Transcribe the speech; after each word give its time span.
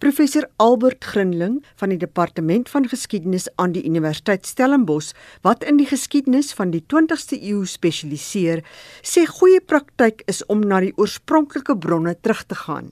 Professor 0.00 0.46
Albert 0.56 1.04
Grinling 1.04 1.58
van 1.76 1.92
die 1.92 1.98
Departement 2.00 2.70
van 2.72 2.86
Geskiedenis 2.88 3.50
aan 3.60 3.74
die 3.74 3.82
Universiteit 3.84 4.46
Stellenbosch, 4.48 5.10
wat 5.44 5.60
in 5.68 5.76
die 5.76 5.88
geskiedenis 5.90 6.54
van 6.56 6.70
die 6.72 6.80
20ste 6.88 7.36
eeu 7.36 7.66
spesialiseer, 7.68 8.62
sê 9.04 9.26
goeie 9.28 9.60
praktyk 9.60 10.22
is 10.32 10.40
om 10.48 10.62
na 10.64 10.78
die 10.80 10.94
oorspronklike 10.96 11.76
bronne 11.76 12.14
terug 12.24 12.40
te 12.48 12.56
gaan. 12.62 12.88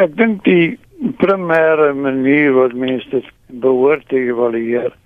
Ek 0.00 0.14
dink 0.16 0.40
die 0.48 0.78
primêre 1.20 1.90
manier 1.92 2.56
wat 2.56 2.72
mense 2.72 3.12
dit 3.12 3.28
behoort 3.60 4.08
te 4.08 4.16
evalueer 4.30 4.96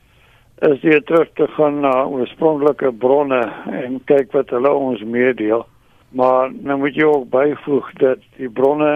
is 0.62 0.84
jy 0.86 1.00
terug 1.08 1.32
te 1.34 1.48
gaan 1.56 1.80
na 1.82 2.04
oorspronklike 2.06 2.92
bronne 3.02 3.40
en 3.82 3.98
kyk 4.06 4.30
wat 4.36 4.54
hulle 4.54 4.70
ons 4.70 5.02
meedeel. 5.02 5.66
Maar 6.14 6.54
nou 6.54 6.78
moet 6.84 6.94
jy 6.94 7.08
ook 7.08 7.26
byvoeg 7.34 7.90
dat 7.98 8.22
die 8.38 8.50
bronne 8.60 8.92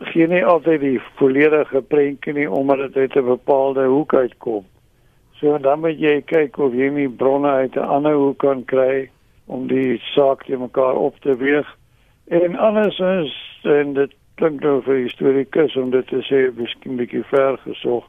gee 0.00 0.26
nie 0.26 0.44
altyd 0.44 0.80
die 0.80 1.00
volledige 1.20 1.82
prentjie 1.82 2.32
nie 2.32 2.50
omdat 2.50 2.78
dit 2.78 2.96
uit 2.96 3.16
'n 3.16 3.26
bepaalde 3.26 3.84
hoek 3.84 4.14
uitkom. 4.14 4.64
So 5.32 5.58
dan 5.58 5.80
moet 5.80 5.98
jy 5.98 6.20
kyk 6.20 6.58
of 6.58 6.72
jy 6.72 6.88
nie 6.88 7.08
bronne 7.08 7.50
uit 7.50 7.76
'n 7.76 7.90
ander 7.96 8.14
hoek 8.14 8.38
kan 8.38 8.64
kry 8.64 9.10
om 9.46 9.66
die 9.66 9.98
saak 10.14 10.44
te 10.44 10.56
mekaar 10.56 10.96
op 10.96 11.20
te 11.20 11.36
weeg. 11.36 11.76
En 12.28 12.56
andersins 12.56 13.60
en 13.62 13.92
dit 13.92 14.12
klink 14.34 14.60
nou 14.60 14.82
vir 14.82 14.94
historikus 14.94 15.76
om 15.76 15.90
dit 15.90 16.06
te 16.06 16.22
sê 16.22 16.50
miskien 16.56 16.96
bietjie 16.96 17.24
ver 17.24 17.58
gesog 17.58 18.04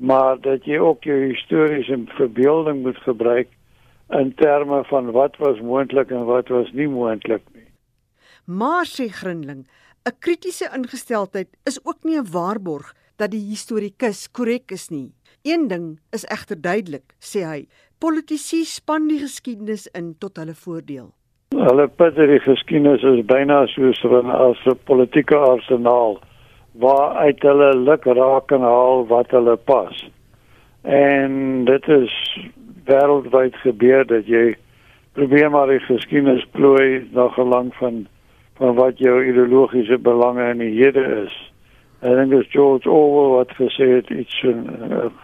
maar 0.00 0.40
dat 0.40 0.64
jy 0.64 0.78
ook 0.80 1.04
jou 1.04 1.18
historiese 1.28 1.98
verbeelding 2.16 2.82
moet 2.82 2.96
gebruik 2.96 3.48
in 4.08 4.32
terme 4.34 4.84
van 4.84 5.10
wat 5.10 5.36
was 5.36 5.60
moontlik 5.60 6.10
en 6.10 6.24
wat 6.24 6.48
was 6.48 6.72
nie 6.72 6.88
moontlik 6.88 7.42
nie. 7.52 7.68
Maar 8.44 8.88
sê 8.88 9.10
Grinling, 9.12 9.66
'n 10.08 10.16
kritiese 10.18 10.66
ingesteldheid 10.76 11.48
is 11.70 11.78
ook 11.84 12.04
nie 12.04 12.18
'n 12.18 12.30
waarborg 12.32 12.94
dat 13.16 13.30
die 13.30 13.46
historikus 13.52 14.30
korrek 14.30 14.70
is 14.70 14.88
nie. 14.88 15.12
Een 15.42 15.68
ding 15.68 16.00
is 16.10 16.24
egter 16.24 16.60
duidelik, 16.60 17.14
sê 17.18 17.40
hy, 17.44 17.66
politici 17.98 18.64
span 18.64 19.08
die 19.08 19.18
geskiedenis 19.18 19.86
in 19.86 20.14
tot 20.18 20.36
hulle 20.36 20.54
voordeel. 20.54 21.12
Hulle 21.48 21.88
put 21.88 22.16
die 22.16 22.40
geskiedenis 22.40 23.02
is 23.02 23.24
byna 23.26 23.66
soos 23.66 24.04
'n 24.04 24.78
politieke 24.84 25.36
arsenaal 25.36 26.20
waar 26.72 27.16
uit 27.16 27.42
hulle 27.42 27.76
luk 27.76 28.04
raak 28.04 28.50
en 28.50 28.60
haal 28.60 29.06
wat 29.06 29.30
hulle 29.30 29.56
pas. 29.56 30.10
En 30.82 31.64
dit 31.64 31.88
is 31.88 32.12
wêreldwyd 32.84 33.56
gebeur 33.56 34.06
dat 34.06 34.26
jy 34.26 34.56
probeer 35.12 35.50
maar 35.50 35.66
die 35.66 35.80
geskiedenis 35.80 36.46
plooi 36.50 37.08
na 37.12 37.28
gelang 37.28 37.74
van 37.74 38.06
van 38.60 38.74
wat 38.76 38.98
jou 39.00 39.16
ideologiese 39.24 39.96
belange 39.98 40.44
in 40.52 40.60
die 40.60 40.74
hede 40.76 41.04
is. 41.24 41.36
Dink 42.04 42.32
dit 42.32 42.44
is 42.44 42.52
George 42.52 42.88
Orwell 42.88 43.34
wat 43.38 43.50
gesê 43.56 43.86
het 43.96 44.10
iets 44.12 44.36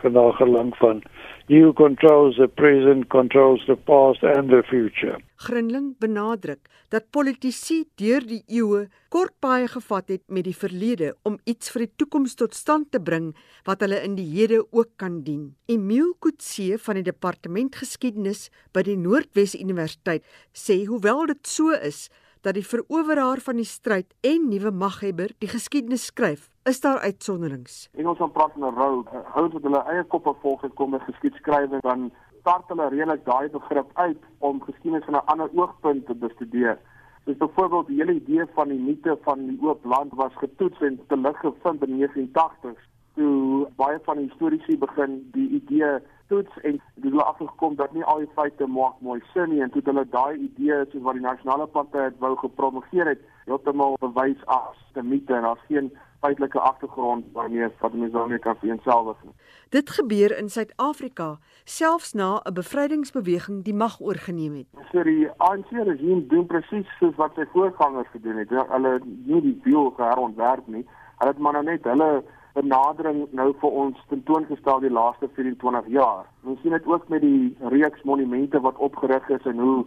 van 0.00 0.12
na 0.12 0.30
gelang 0.40 0.72
van 0.80 1.02
You 1.48 1.72
controls 1.72 2.36
the 2.36 2.48
present, 2.48 3.08
controls 3.08 3.60
the 3.66 3.76
past 3.76 4.24
and 4.24 4.50
the 4.50 4.62
future. 4.66 5.20
Grinling 5.36 5.92
benadruk 6.02 6.58
dat 6.90 7.06
politici 7.14 7.84
deur 8.00 8.24
die 8.26 8.40
eeue 8.48 8.88
kort 9.14 9.36
baie 9.44 9.68
gevat 9.70 10.10
het 10.10 10.24
met 10.26 10.48
die 10.48 10.56
verlede 10.56 11.12
om 11.28 11.38
iets 11.44 11.70
vir 11.70 11.86
die 11.86 11.92
toekoms 12.02 12.34
tot 12.40 12.56
stand 12.56 12.90
te 12.90 13.00
bring 13.00 13.30
wat 13.68 13.84
hulle 13.84 14.00
in 14.02 14.16
die 14.18 14.26
hede 14.32 14.64
ook 14.64 14.96
kan 14.96 15.20
dien. 15.28 15.52
Emile 15.68 16.16
Kutse 16.18 16.80
van 16.82 16.98
die 16.98 17.06
departement 17.12 17.76
geskiedenis 17.78 18.48
by 18.74 18.82
die 18.88 18.98
Noordwes 18.98 19.54
Universiteit 19.60 20.24
sê 20.50 20.82
hoewel 20.88 21.28
dit 21.30 21.44
so 21.46 21.76
is 21.76 22.08
dat 22.40 22.54
die 22.54 22.66
veroweraar 22.66 23.40
van 23.44 23.56
die 23.56 23.68
stryd 23.68 24.14
en 24.20 24.48
nuwe 24.48 24.70
maghebber 24.70 25.32
die 25.38 25.48
geskiedenis 25.48 26.06
skryf, 26.10 26.50
is 26.64 26.80
daar 26.80 26.98
uitsonderings. 26.98 27.88
Engels 27.94 28.18
van 28.18 28.32
praat 28.32 28.52
van 28.52 28.68
'n 28.68 28.74
rou, 28.74 29.04
hou 29.34 29.48
dit 29.48 29.62
hulle 29.62 29.82
eie 29.92 30.04
koppe 30.04 30.34
volg 30.40 30.62
en 30.64 30.74
kom 30.74 30.90
met 30.90 31.02
geskiedskrywing 31.02 31.82
dan 31.82 32.10
start 32.40 32.68
hulle 32.68 32.88
redelik 32.88 33.24
daai 33.24 33.48
begrip 33.48 33.90
uit 33.94 34.18
om 34.38 34.62
geskiedenis 34.62 35.04
van 35.04 35.14
'n 35.14 35.26
ander 35.26 35.50
oogpunt 35.54 36.06
te 36.06 36.14
bestudeer. 36.14 36.78
Dus 37.24 37.36
byvoorbeeld 37.36 37.86
die 37.86 37.96
hele 37.96 38.14
idee 38.14 38.44
van 38.54 38.68
die 38.68 38.78
mite 38.78 39.18
van 39.22 39.46
die 39.46 39.58
oop 39.62 39.84
land 39.84 40.12
was 40.14 40.32
getoets 40.34 40.80
en 40.80 41.00
te 41.06 41.16
lig 41.16 41.38
gevind 41.38 41.82
in 41.82 41.96
die 41.96 42.06
1980s 42.06 42.82
toe 43.16 43.66
baie 43.76 43.98
van 44.04 44.20
die 44.20 44.28
historiese 44.28 44.76
begin 44.78 45.18
die 45.32 45.48
idee 45.60 45.98
toets 46.28 46.60
en 46.62 46.80
dit 46.94 47.12
het 47.12 47.22
afgekom 47.22 47.76
dat 47.76 47.92
nie 47.92 48.04
al 48.04 48.18
die 48.18 48.34
feite 48.34 48.66
maak 48.66 49.00
mooi 49.00 49.20
sin 49.32 49.50
nie 49.50 49.62
en 49.62 49.70
toe 49.70 49.82
hulle 49.84 50.06
daai 50.10 50.38
idee 50.38 50.84
soos 50.90 51.02
wat 51.02 51.18
die 51.18 51.26
nasionale 51.26 51.66
party 51.66 51.98
het 52.08 52.18
wou 52.18 52.36
gepromoveer 52.36 53.06
het 53.14 53.22
heeltemal 53.46 53.96
bewys 54.00 54.42
as 54.46 54.76
'n 54.94 55.08
mite 55.08 55.34
en 55.34 55.42
daar's 55.42 55.66
geen 55.68 55.90
feitelike 56.20 56.60
agtergrond 56.60 57.24
waarmee 57.32 57.68
wat 57.80 57.92
mense 57.92 58.12
daarmee 58.12 58.38
kan 58.38 58.56
vereenselwig 58.56 59.16
nie. 59.24 59.32
Dit 59.68 59.90
gebeur 59.90 60.38
in 60.38 60.48
Suid-Afrika 60.48 61.38
selfs 61.64 62.12
na 62.12 62.40
'n 62.44 62.52
bevrydingsbeweging 62.52 63.64
die 63.64 63.74
mag 63.74 64.00
oorgeneem 64.00 64.54
het. 64.54 64.66
So 64.92 65.02
die 65.02 65.28
ANC 65.36 65.70
regime 65.70 66.26
doen 66.26 66.46
presies 66.46 66.88
soos 66.98 67.14
wat 67.16 67.34
sy 67.34 67.46
voorgangers 67.52 68.08
gedoen 68.10 68.36
het. 68.36 68.50
Hulle 68.50 69.00
nie 69.04 69.40
die 69.40 69.60
wiel 69.62 69.92
herontwerp 69.96 70.66
nie. 70.66 70.86
Hulle 71.18 71.30
het 71.30 71.38
maar 71.38 71.52
nou 71.52 71.64
net 71.64 71.84
hulle 71.84 72.24
benadering 72.56 73.26
nou 73.36 73.50
vir 73.60 73.76
ons 73.82 74.00
tentoongestel 74.10 74.80
die 74.84 74.92
laaste 74.92 75.28
24 75.36 75.92
jaar. 75.92 76.24
Ons 76.44 76.60
sien 76.64 76.74
dit 76.76 76.88
ook 76.88 77.08
met 77.12 77.22
die 77.24 77.56
reeks 77.76 78.02
monumente 78.08 78.60
wat 78.64 78.80
opgerig 78.88 79.28
is 79.36 79.46
en 79.52 79.60
hoe 79.60 79.84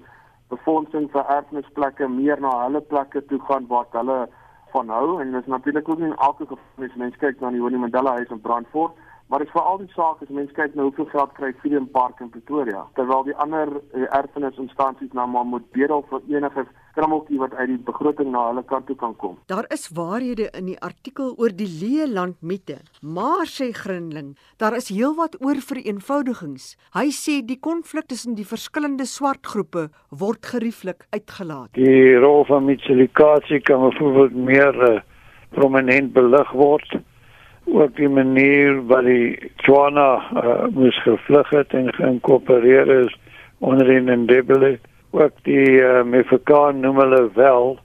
befondsing 0.53 1.09
vir 1.13 1.33
erfenisplekke 1.35 2.07
meer 2.13 2.41
na 2.41 2.53
hulle 2.63 2.81
plekke 2.93 3.25
toe 3.29 3.41
gaan 3.49 3.67
wat 3.73 3.93
hulle 3.97 4.21
van 4.73 4.89
hou. 4.93 5.19
En 5.21 5.31
dit 5.33 5.41
is 5.41 5.53
natuurlik 5.53 5.89
ook 5.89 6.01
nie 6.01 6.11
in 6.11 6.17
elke 6.17 6.45
geval 6.45 6.87
as 6.89 6.97
mens 7.03 7.21
kyk 7.21 7.41
na 7.41 7.53
die 7.53 7.61
Winnie 7.63 7.81
Mandela 7.81 8.17
huis 8.21 8.33
in 8.33 8.41
Brandfort 8.41 8.97
Maar 9.29 9.39
dit 9.39 9.47
is 9.47 9.53
veral 9.53 9.77
die 9.77 9.91
saak 9.93 10.21
as 10.25 10.29
mense 10.33 10.53
kyk 10.57 10.73
na 10.73 10.87
hoeveel 10.87 11.05
geld 11.11 11.33
kry 11.37 11.51
Freedom 11.61 11.85
Park 11.93 12.21
in 12.23 12.31
Pretoria, 12.33 12.79
terwyl 12.97 13.27
die 13.27 13.35
ander 13.43 13.69
eh, 13.77 14.07
erfenisinstansies 14.17 15.11
nou 15.13 15.27
maar 15.29 15.45
moet 15.45 15.67
bedel 15.75 16.01
vir 16.09 16.23
enige 16.33 16.63
krammeltjie 16.97 17.39
wat 17.41 17.53
uit 17.57 17.69
die 17.71 17.79
begroting 17.87 18.31
na 18.33 18.45
hulle 18.49 18.63
kant 18.69 18.87
toe 18.87 18.95
kan 18.99 19.15
kom. 19.21 19.37
Daar 19.51 19.67
is 19.73 19.89
waarhede 19.95 20.49
in 20.57 20.69
die 20.71 20.77
artikel 20.85 21.33
oor 21.37 21.53
die 21.55 21.69
leë 21.69 22.07
land 22.13 22.39
mite, 22.41 22.79
maar 23.01 23.45
sê 23.49 23.69
Grinling, 23.75 24.35
daar 24.57 24.75
is 24.77 24.89
heelwat 24.93 25.37
oor 25.43 25.61
vereenvoudigings. 25.69 26.73
Hy 26.97 27.07
sê 27.15 27.39
die 27.45 27.59
konflik 27.59 28.09
tussen 28.09 28.35
die 28.39 28.47
verskillende 28.47 29.05
swart 29.09 29.45
groepe 29.45 29.89
word 30.09 30.45
gerieflik 30.53 31.05
uitgelaat. 31.15 31.73
Die 31.77 32.17
rol 32.19 32.45
van 32.49 32.65
mitsilikasie 32.69 33.61
kan 33.61 33.89
byvoorbeeld 33.89 34.35
meer 34.49 34.83
uh, 34.89 34.97
prominent 35.55 36.13
belig 36.13 36.51
word 36.57 36.99
ook 37.69 37.95
die 37.97 38.09
manier 38.09 38.79
wat 38.89 39.05
die 39.05 39.51
Tswana 39.61 40.07
uh, 40.17 40.67
moes 40.73 40.97
gevlug 41.05 41.49
het 41.53 41.73
en 41.77 41.91
geïnkorporeer 41.93 42.89
is 43.05 43.13
onder 43.59 43.89
in 43.91 44.09
Ndebele 44.23 44.79
ook 45.11 45.31
die 45.43 45.79
uh, 45.81 46.03
Mefakan 46.03 46.79
noem 46.79 46.99
hulle 46.99 47.29
wel 47.33 47.79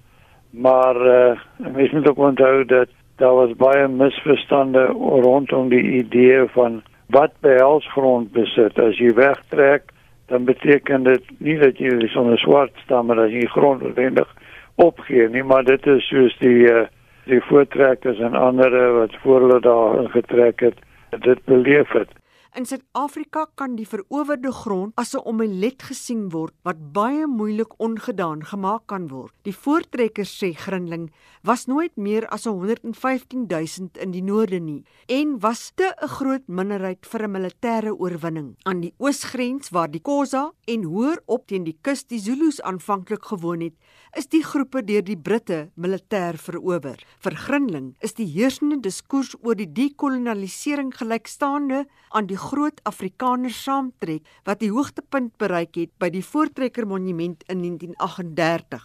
maar 0.50 0.96
uh, 0.96 1.40
mens 1.56 1.90
moet 1.90 2.08
ook 2.08 2.18
onthou 2.18 2.64
dat 2.64 2.88
daar 3.16 3.34
was 3.34 3.56
baie 3.56 3.88
misverstande 3.88 4.84
rondom 5.26 5.68
die 5.68 5.90
idee 6.02 6.44
van 6.54 6.82
wat 7.06 7.32
behels 7.40 7.86
grondbesit 7.92 8.78
as 8.78 8.98
jy 8.98 9.14
wegtrek 9.14 9.90
dan 10.26 10.44
beteken 10.44 11.04
dit 11.04 11.30
nie 11.38 11.58
dat 11.58 11.78
jy 11.78 12.08
sonder 12.12 12.38
swart 12.38 12.74
staan 12.84 13.06
maar 13.06 13.22
dat 13.24 13.30
jy 13.30 13.46
grond 13.46 13.82
noodwendig 13.82 14.30
opgee 14.74 15.28
nie 15.28 15.44
maar 15.44 15.64
dit 15.64 15.86
is 15.86 16.08
soos 16.08 16.36
die 16.38 16.68
uh, 16.70 16.86
die 17.24 17.40
voortrekkers 17.48 18.18
en 18.18 18.34
ander 18.34 18.74
wat 18.92 19.16
voor 19.22 19.40
hulle 19.40 19.60
daar 19.60 20.02
ingetrek 20.02 20.60
het, 20.60 20.78
dit 21.10 21.44
beleef 21.44 21.92
het. 21.92 22.10
In 22.54 22.68
Suid-Afrika 22.70 23.48
kan 23.58 23.72
die 23.74 23.86
verowerde 23.90 24.52
grond 24.54 24.92
as 24.94 25.10
'n 25.14 25.26
omelet 25.26 25.82
gesien 25.82 26.30
word 26.30 26.54
wat 26.62 26.92
baie 26.94 27.26
moeilik 27.26 27.72
ongedaan 27.82 28.44
gemaak 28.46 28.86
kan 28.86 29.08
word. 29.08 29.34
Die 29.42 29.56
voortrekkers 29.64 30.30
sê 30.38 30.54
Grinling 30.54 31.10
was 31.42 31.66
nooit 31.66 31.96
meer 31.96 32.28
as 32.28 32.44
115 32.44 33.48
000 33.50 33.98
in 33.98 34.10
die 34.12 34.22
noorde 34.22 34.60
nie 34.60 34.84
en 35.08 35.40
was 35.40 35.72
te 35.74 35.90
'n 35.98 36.08
groot 36.08 36.46
minderheid 36.46 37.06
vir 37.06 37.22
'n 37.24 37.32
militêre 37.32 37.92
oorwinning. 37.98 38.54
Aan 38.62 38.80
die 38.80 38.94
oosgrens 38.98 39.70
waar 39.70 39.90
die 39.90 40.02
Khoza 40.02 40.52
en 40.66 40.82
hoër 40.84 41.22
op 41.26 41.46
teen 41.46 41.64
die 41.64 41.78
kus 41.82 42.04
die 42.04 42.20
Zulus 42.20 42.62
aanvanklik 42.62 43.24
gewoon 43.24 43.60
het, 43.60 43.74
is 44.16 44.28
die 44.28 44.44
groepe 44.44 44.84
deur 44.84 45.02
die 45.02 45.18
Britte 45.18 45.70
militêr 45.74 46.38
verower. 46.38 46.98
Vir 47.18 47.34
Grinling 47.34 47.96
is 48.00 48.14
die 48.14 48.26
heersende 48.26 48.80
diskurs 48.80 49.34
oor 49.42 49.56
die 49.56 49.72
dekolonialisering 49.72 50.94
gelykstaande 50.94 51.86
aan 52.10 52.26
die 52.26 52.43
groot 52.44 52.80
Afrikaners 52.88 53.56
saamtrek 53.64 54.26
wat 54.48 54.60
die 54.60 54.72
hoogtepunt 54.72 55.32
bereik 55.40 55.78
het 55.78 55.92
by 56.02 56.10
die 56.12 56.24
Voortrekker 56.24 56.86
Monument 56.88 57.44
in 57.48 57.62
1938. 57.64 58.84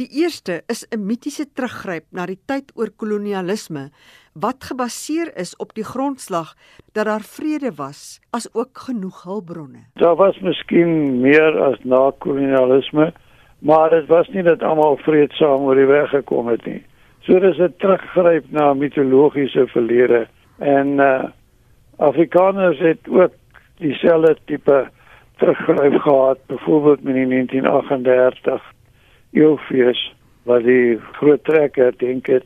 Die 0.00 0.08
eerste 0.22 0.62
is 0.66 0.86
'n 0.90 1.06
mitiese 1.06 1.46
teruggryp 1.54 2.04
na 2.10 2.26
die 2.26 2.38
tyd 2.46 2.72
oor 2.74 2.90
kolonialisme 2.90 3.90
wat 4.34 4.64
gebaseer 4.64 5.30
is 5.36 5.56
op 5.56 5.74
die 5.74 5.84
grondslag 5.84 6.54
dat 6.92 7.06
daar 7.06 7.26
vrede 7.36 7.72
was 7.76 8.20
as 8.30 8.48
ook 8.54 8.78
genoeg 8.88 9.22
hulpbronne. 9.22 9.82
Daar 9.94 10.16
was 10.16 10.40
miskien 10.40 11.20
meer 11.20 11.60
as 11.70 11.78
na 11.84 12.12
kolonialisme 12.18 13.12
maar 13.58 13.90
dit 13.90 14.06
was 14.06 14.28
nie 14.28 14.42
dat 14.42 14.62
almal 14.62 14.96
vreedsaam 14.96 15.62
oor 15.66 15.74
die 15.74 15.86
weg 15.86 16.10
gekom 16.10 16.46
het 16.46 16.64
nie. 16.64 16.82
So 17.20 17.38
dis 17.38 17.58
'n 17.58 17.74
teruggryp 17.78 18.44
na 18.50 18.74
mitologiese 18.74 19.66
verlede 19.66 20.28
En 20.58 20.86
uh 20.86 21.24
Afrikaners 21.98 22.78
het 22.78 23.08
ook 23.08 23.32
dieselfde 23.76 24.36
tipe 24.44 24.88
teruggryp 25.36 26.00
gehad, 26.00 26.38
byvoorbeeld 26.46 26.98
in 26.98 27.28
1938 27.28 28.62
Eufees 29.32 30.14
wat 30.42 30.62
die 30.62 31.00
groot 31.12 31.44
trekker 31.44 31.92
dink 31.96 32.26
het 32.26 32.44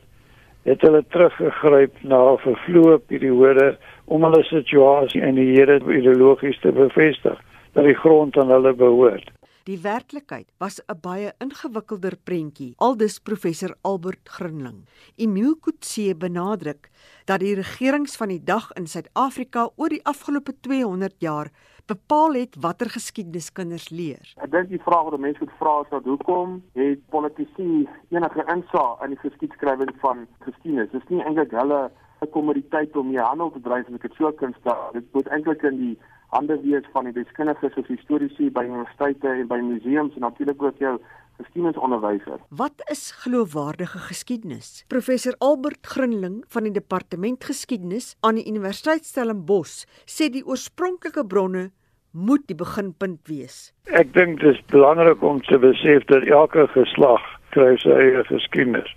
het 0.63 0.81
hulle 0.81 1.05
teruggegryp 1.11 1.95
na 2.01 2.19
'n 2.33 2.39
vervloë 2.39 2.99
periode 3.07 3.77
om 4.05 4.23
hulle 4.23 4.43
situasie 4.43 5.21
in 5.21 5.35
die 5.35 5.55
Here 5.55 5.81
ideologies 5.99 6.61
te 6.61 6.73
bevestig 6.73 7.39
dat 7.73 7.85
die 7.85 7.95
grond 7.95 8.39
aan 8.39 8.51
hulle 8.51 8.73
behoort. 8.73 9.31
Die 9.63 9.79
werklikheid 9.79 10.49
was 10.59 10.81
'n 10.91 10.99
baie 11.03 11.33
ingewikkelder 11.39 12.17
prentjie, 12.25 12.75
aldus 12.79 13.21
professor 13.21 13.77
Albert 13.83 14.29
Grinling. 14.29 14.89
Emile 15.17 15.55
Kutse 15.61 16.17
benadruk 16.17 16.91
dat 17.27 17.41
die 17.41 17.55
regerings 17.55 18.17
van 18.17 18.29
die 18.29 18.45
dag 18.45 18.73
in 18.73 18.87
Suid-Afrika 18.87 19.71
oor 19.77 19.89
die 19.89 20.05
afgelope 20.05 20.53
200 20.61 21.15
jaar 21.19 21.51
bepaal 21.87 22.35
het 22.35 22.57
watter 22.61 22.91
geskiedenis 22.91 23.53
kinders 23.53 23.91
leer. 23.91 24.35
Ek 24.37 24.51
dink 24.51 24.69
die 24.69 24.83
vraag 24.83 25.11
wat 25.11 25.21
mense 25.21 25.39
moet 25.41 25.59
vra 25.59 25.81
is 25.81 25.91
dat 25.91 26.05
hoekom 26.05 26.63
het 26.75 27.01
politici 27.11 27.89
enige 28.11 28.45
insig 28.55 29.03
in 29.05 29.15
die 29.15 29.23
geskiedskrywing 29.23 29.95
van 30.01 30.27
geskiedenis? 30.41 30.91
Dis 30.91 31.09
nie 31.09 31.23
eintlik 31.23 31.51
hulle 31.51 31.91
kommoditeit 32.31 32.97
om 32.97 33.09
hier 33.09 33.25
handel 33.27 33.51
te 33.51 33.61
dryf 33.61 33.89
as 33.89 33.99
ek 33.99 34.09
dit 34.09 34.19
so 34.19 34.33
kan 34.39 34.55
stel. 34.61 34.91
Dit 34.93 35.09
moet 35.13 35.29
eintlik 35.35 35.63
in 35.69 35.79
die 35.81 35.95
hande 36.33 36.57
wees 36.63 36.87
van 36.93 37.09
die 37.09 37.17
deskundiges 37.17 37.75
soos 37.77 37.91
historiese 37.91 38.51
by 38.55 38.65
universiteite 38.69 39.29
en 39.29 39.49
by 39.51 39.61
museums 39.65 40.15
en 40.17 40.25
natuurlik 40.27 40.63
ook 40.63 40.79
jou 40.81 40.95
geskiedenisonderwyser. 41.41 42.41
Wat 42.49 42.85
is 42.93 43.11
geloofwaardige 43.25 43.99
geskiedenis? 44.09 44.85
Professor 44.89 45.35
Albert 45.39 45.87
Grinling 45.87 46.43
van 46.49 46.69
die 46.69 46.73
Departement 46.73 47.45
Geskiedenis 47.45 48.15
aan 48.21 48.41
die 48.41 48.47
Universiteit 48.49 49.05
Stellenbosch 49.09 49.85
sê 50.07 50.31
die 50.33 50.45
oorspronklike 50.47 51.27
bronne 51.27 51.71
moet 52.13 52.45
die 52.47 52.57
beginpunt 52.57 53.29
wees. 53.29 53.73
Ek 53.89 54.13
dink 54.17 54.41
dit 54.41 54.55
is 54.55 54.65
belangrik 54.73 55.23
om 55.25 55.41
te 55.49 55.59
besef 55.59 56.05
dat 56.13 56.29
elke 56.29 56.67
geslag 56.77 57.25
kry 57.57 57.75
sy 57.81 57.93
eie 57.97 58.25
geskiedenis. 58.29 58.89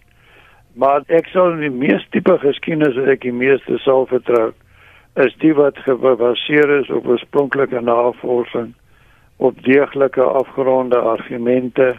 Maar 0.76 1.06
ek 1.08 1.30
sal 1.32 1.56
die 1.60 1.72
meeste 1.72 2.10
tipe 2.12 2.38
geskiedenis 2.42 2.98
wat 3.00 3.12
ek 3.16 3.22
die 3.24 3.36
meeste 3.36 3.78
sal 3.84 4.08
vertrou 4.12 4.52
is 5.24 5.36
die 5.40 5.54
wat 5.56 5.78
gebaseer 5.86 6.72
is 6.82 6.90
op 6.92 7.08
oorspronklike 7.08 7.80
navorsing 7.80 8.74
op 9.38 9.62
deeglike 9.64 10.24
afgeronde 10.42 11.00
argumente 11.00 11.94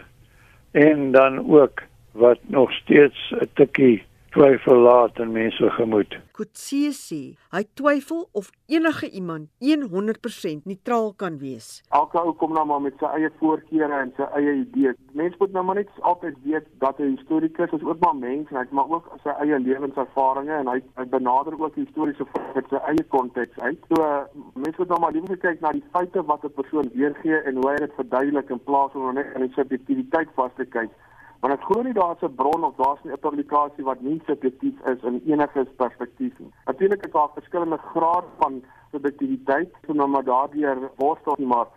en 0.77 1.11
dan 1.11 1.39
ook 1.49 1.81
wat 2.11 2.37
nog 2.53 2.71
steeds 2.71 3.33
'n 3.33 3.49
tikkie 3.53 4.03
twyfel 4.37 4.77
laat 4.85 5.17
in 5.19 5.31
mense 5.33 5.69
gemoed. 5.73 6.15
Kutsie 6.37 6.91
sê 6.93 7.21
hy 7.55 7.61
twyfel 7.79 8.27
of 8.37 8.51
enige 8.69 9.07
iemand 9.17 9.47
100% 9.65 10.67
neutraal 10.69 11.07
kan 11.17 11.39
wees. 11.41 11.81
Elke 11.97 12.21
ou 12.21 12.35
kom 12.37 12.53
nou 12.53 12.65
maar 12.69 12.83
met 12.85 12.99
sy 13.01 13.09
eie 13.17 13.31
voorkeure 13.39 14.01
en 14.03 14.11
sy 14.19 14.27
eie 14.37 14.53
idees. 14.59 14.99
Mense 15.17 15.39
moet 15.41 15.55
nou 15.57 15.63
maar 15.65 15.79
net 15.79 15.89
altyd 16.11 16.37
weet 16.43 16.67
dat 16.83 16.99
'n 16.99 17.15
historikus 17.15 17.73
is 17.79 17.87
ook 17.87 18.03
maar 18.05 18.15
mens 18.15 18.51
en 18.51 18.59
hy 18.59 18.63
het 18.67 18.77
maar 18.77 18.93
ook 18.93 19.09
sy 19.23 19.33
eie 19.41 19.59
lewenservarings 19.59 20.59
en 20.59 20.69
hy 20.73 20.79
hy 21.01 21.05
benader 21.17 21.57
ook 21.57 21.81
historiese 21.81 22.29
feite 22.33 22.67
sy 22.69 22.83
eie 22.91 23.03
konteks 23.17 23.57
uit. 23.59 23.79
So 23.89 24.05
mense 24.53 24.77
moet 24.77 24.93
nou 24.93 24.99
maar 24.99 25.17
liewer 25.17 25.37
kyk 25.37 25.61
na 25.61 25.71
die 25.71 25.89
feite 25.91 26.21
wat 26.29 26.45
'n 26.45 26.53
persoon 26.61 26.93
weergee 26.93 27.41
en 27.41 27.55
hoe 27.55 27.69
hy 27.71 27.75
dit 27.75 27.99
verduidelik 28.01 28.49
in 28.49 28.63
plaas 28.69 28.91
van 28.91 29.15
net 29.15 29.33
aan 29.33 29.47
die 29.47 29.57
subjektiwiteit 29.57 30.29
vas 30.35 30.51
te 30.55 30.65
kyk. 30.65 30.93
Want 31.39 31.53
ek 31.53 31.65
glo 31.69 31.83
nie 31.83 31.93
daar's 31.93 32.21
'n 32.23 32.35
bron 32.35 32.63
of 32.63 32.75
daar's 32.75 33.03
'n 33.05 33.19
publikasie 33.19 33.83
wat 33.83 34.01
nie 34.01 34.21
subjektief 34.25 34.75
is 34.85 35.03
in 35.03 35.21
enige 35.25 35.65
perspektief 35.77 36.39
nie. 36.39 36.51
Natuurlik 36.65 37.05
is 37.05 37.11
daar 37.11 37.29
verskillende 37.33 37.77
grade 37.77 38.27
van 38.39 38.63
subjektiwiteit, 38.91 39.71
so 39.85 39.93
nou 39.93 40.07
maar 40.07 40.23
daardeur 40.23 40.91
worstel 40.95 41.35
nie, 41.37 41.47
maar 41.47 41.67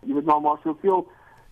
jy 0.00 0.12
moet 0.12 0.24
nou 0.24 0.40
maar 0.40 0.58
soveel 0.62 1.06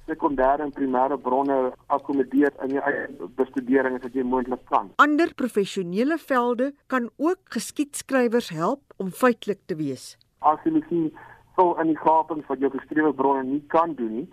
sekondêre 0.09 0.65
en 0.65 0.73
primêre 0.73 1.19
bronne 1.19 1.73
akkommodeer 1.87 2.53
in 2.65 2.77
jou 2.77 2.83
eie 2.89 3.29
bestudering 3.37 3.99
as 3.99 4.03
wat 4.07 4.17
jy 4.17 4.25
moontlik 4.25 4.65
kan. 4.73 4.91
Ander 4.97 5.35
professionele 5.35 6.19
velde 6.19 6.73
kan 6.87 7.11
ook 7.17 7.39
geskiedskrywers 7.45 8.49
help 8.49 8.81
om 8.97 9.11
feitelik 9.11 9.61
te 9.67 9.77
wees. 9.77 10.17
Argeologie 10.39 11.13
sou 11.57 11.73
in 11.83 11.93
die 11.93 11.99
gapings 11.99 12.47
wat 12.47 12.63
jou 12.63 12.71
geskrewe 12.71 13.13
bronne 13.15 13.45
nie 13.45 13.65
kan 13.75 13.95
doen 13.99 14.15
nie. 14.23 14.29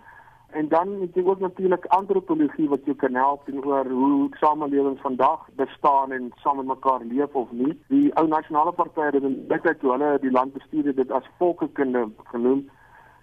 En 0.56 0.68
dan 0.68 1.00
het 1.00 1.14
jy 1.14 1.22
ook 1.24 1.40
natuurlik 1.40 1.84
antropologie 1.84 2.68
wat 2.68 2.84
jou 2.84 2.96
kan 2.96 3.14
help 3.14 3.48
oor 3.64 3.88
hoe 3.90 4.28
samelewings 4.40 5.00
vandag 5.00 5.48
bestaan 5.56 6.12
en 6.12 6.30
saam 6.36 6.56
met 6.56 6.66
mekaar 6.66 7.00
leef 7.04 7.34
of 7.34 7.50
nie. 7.50 7.74
Die 7.88 8.14
ou 8.14 8.28
nasionale 8.28 8.72
partye 8.72 9.10
het 9.10 9.26
in 9.28 9.34
baie 9.50 9.74
toe 9.80 9.90
hulle 9.92 10.08
die 10.22 10.30
land 10.32 10.54
bestuur 10.54 10.94
dit 10.96 11.10
as 11.12 11.28
volkekunde 11.38 12.06
genoem. 12.32 12.62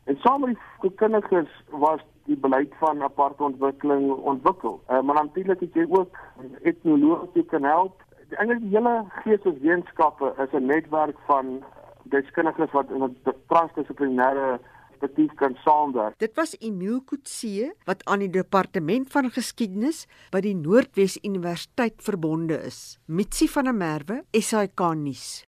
En 0.06 0.20
saam 0.22 0.46
met 0.46 0.62
die 0.82 0.92
kundiges 1.02 1.50
was 1.86 2.04
die 2.30 2.38
beleid 2.38 2.76
van 2.84 3.02
aparte 3.02 3.44
ontwikkeling 3.44 4.12
ontwikkel. 4.12 4.78
Uh, 4.90 5.02
maar 5.02 5.24
natuurlik 5.24 5.66
het 5.66 5.74
jy 5.74 5.88
ook 5.90 6.20
etnologie 6.62 7.18
wat 7.34 7.50
kan 7.56 7.64
help. 7.64 8.04
Eintlik 8.30 8.62
die 8.62 8.76
hele 8.78 8.94
geesteswetenskappe 9.24 10.36
is 10.46 10.54
'n 10.54 10.66
netwerk 10.66 11.18
van 11.26 11.64
deskundiges 12.04 12.72
wat 12.78 12.92
in 12.92 13.04
'n 13.04 13.18
transdissiplinêre 13.50 14.60
perspektief 14.94 15.34
kan 15.36 15.56
saamwerk. 15.64 16.18
Dit 16.20 16.36
was 16.36 16.56
Emile 16.60 17.02
Kutse 17.06 17.74
wat 17.86 18.04
aan 18.06 18.20
die 18.20 18.30
departement 18.30 19.10
van 19.12 19.30
geskiedenis 19.32 20.06
by 20.32 20.42
die 20.42 20.56
Noordwes 20.56 21.18
Universiteit 21.24 22.02
verbonde 22.04 22.60
is. 22.66 23.00
Mitsi 23.06 23.48
van 23.48 23.66
der 23.66 23.74
Merwe, 23.76 24.24
SAK 24.32 24.94
nuus. 24.96 25.44